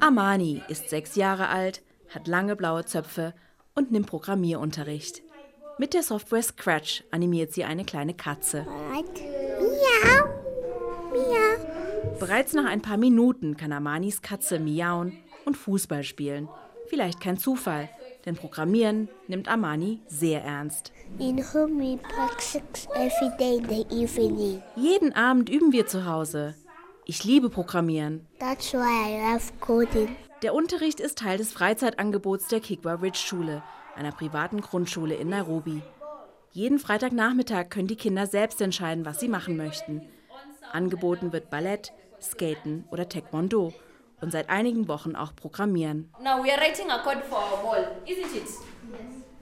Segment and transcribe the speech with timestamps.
[0.00, 3.32] Amani ist sechs Jahre alt, hat lange blaue Zöpfe
[3.74, 5.22] und nimmt Programmierunterricht.
[5.78, 8.66] Mit der Software Scratch animiert sie eine kleine Katze.
[8.90, 10.26] Miau.
[11.10, 12.18] Miau.
[12.20, 15.16] Bereits nach ein paar Minuten kann Amanis Katze miauen
[15.46, 16.50] und Fußball spielen.
[16.88, 17.88] Vielleicht kein Zufall,
[18.26, 20.92] denn Programmieren nimmt Amani sehr ernst.
[21.18, 24.62] In home we practice every day in the evening.
[24.76, 26.54] Jeden Abend üben wir zu Hause.
[27.08, 28.26] Ich liebe Programmieren.
[28.40, 30.16] That's why I love coding.
[30.42, 33.62] Der Unterricht ist Teil des Freizeitangebots der Kigwa Ridge Schule,
[33.94, 35.82] einer privaten Grundschule in Nairobi.
[36.50, 40.02] Jeden Freitagnachmittag können die Kinder selbst entscheiden, was sie machen möchten.
[40.72, 43.72] Angeboten wird Ballett, Skaten oder Taekwondo
[44.20, 46.12] und seit einigen Wochen auch Programmieren.
[46.18, 48.42] Now we are writing a code for our ball, isn't it?
[48.42, 48.60] Yes.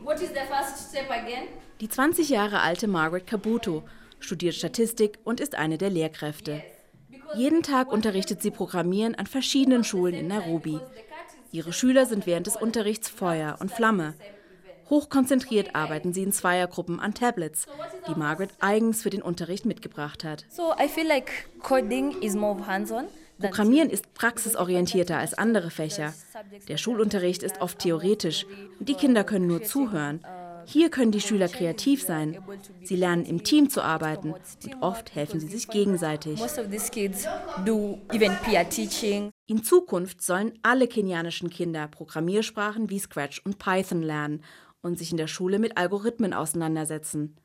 [0.00, 1.48] What is the first step again?
[1.80, 3.82] Die 20 Jahre alte Margaret Kabuto
[4.20, 6.62] studiert Statistik und ist eine der Lehrkräfte.
[7.34, 10.80] Jeden Tag unterrichtet sie Programmieren an verschiedenen Schulen in Nairobi.
[11.52, 14.14] Ihre Schüler sind während des Unterrichts Feuer und Flamme.
[14.88, 17.66] Hochkonzentriert arbeiten sie in Zweiergruppen an Tablets,
[18.08, 20.44] die Margaret eigens für den Unterricht mitgebracht hat.
[20.48, 23.06] So I feel like coding is more hands-on.
[23.38, 26.14] Programmieren ist praxisorientierter als andere Fächer.
[26.68, 28.46] Der Schulunterricht ist oft theoretisch
[28.78, 30.20] und die Kinder können nur zuhören.
[30.66, 32.38] Hier können die Schüler kreativ sein.
[32.82, 36.40] Sie lernen im Team zu arbeiten und oft helfen sie sich gegenseitig.
[39.46, 44.42] In Zukunft sollen alle kenianischen Kinder Programmiersprachen wie Scratch und Python lernen
[44.82, 47.36] und sich in der Schule mit Algorithmen auseinandersetzen.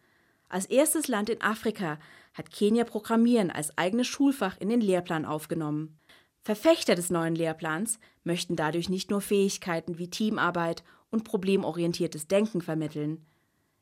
[0.49, 1.97] Als erstes Land in Afrika
[2.33, 5.97] hat Kenia Programmieren als eigenes Schulfach in den Lehrplan aufgenommen.
[6.43, 13.25] Verfechter des neuen Lehrplans möchten dadurch nicht nur Fähigkeiten wie Teamarbeit und problemorientiertes Denken vermitteln.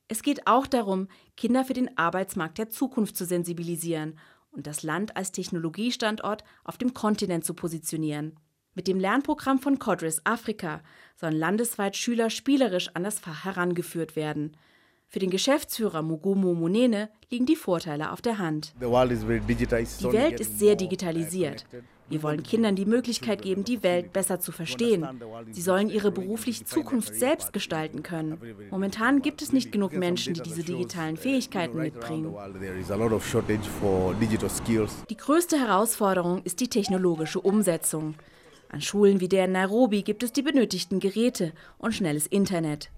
[0.08, 4.19] Es geht auch darum, Kinder für den Arbeitsmarkt der Zukunft zu sensibilisieren
[4.52, 8.36] und das Land als Technologiestandort auf dem Kontinent zu positionieren.
[8.73, 10.81] Mit dem Lernprogramm von Codris Afrika
[11.16, 14.58] sollen landesweit Schüler spielerisch an das Fach herangeführt werden.
[15.11, 18.75] Für den Geschäftsführer Mugumu Munene liegen die Vorteile auf der Hand.
[18.80, 21.65] Die Welt ist sehr digitalisiert.
[22.09, 25.08] Wir wollen Kindern die Möglichkeit geben, die Welt besser zu verstehen.
[25.49, 28.39] Sie sollen ihre berufliche Zukunft selbst gestalten können.
[28.69, 32.36] Momentan gibt es nicht genug Menschen, die diese digitalen Fähigkeiten mitbringen.
[35.09, 38.14] Die größte Herausforderung ist die technologische Umsetzung.
[38.69, 42.92] An Schulen wie der in Nairobi gibt es die benötigten Geräte und schnelles Internet.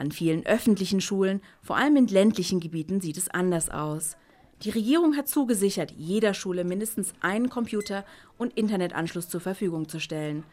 [0.00, 4.16] An vielen öffentlichen Schulen, vor allem in ländlichen Gebieten, sieht es anders aus.
[4.62, 8.06] Die Regierung hat zugesichert, jeder Schule mindestens einen Computer
[8.38, 10.44] und Internetanschluss zur Verfügung zu stellen.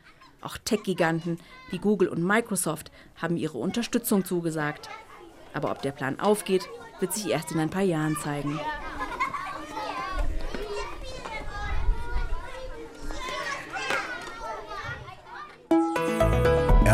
[0.42, 4.90] Auch Tech-Giganten wie Google und Microsoft haben ihre Unterstützung zugesagt.
[5.54, 6.68] Aber ob der Plan aufgeht,
[7.00, 8.60] wird sich erst in ein paar Jahren zeigen.